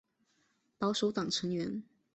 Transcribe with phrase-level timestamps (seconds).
[0.79, 1.83] 保守党成员。